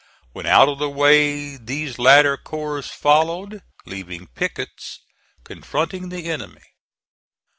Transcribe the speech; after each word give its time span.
When 0.33 0.47
out 0.47 0.67
of 0.67 0.79
the 0.79 0.89
way 0.89 1.57
these 1.57 1.99
latter 1.99 2.35
corps 2.35 2.81
followed, 2.87 3.61
leaving 3.85 4.25
pickets 4.33 4.99
confronting 5.43 6.09
the 6.09 6.25
enemy. 6.25 6.63